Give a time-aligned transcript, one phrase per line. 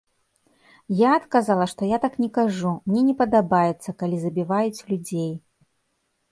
[1.01, 5.33] Я адказала, што я так не кажу, мне не падабаецца, калі забіваюць людзей.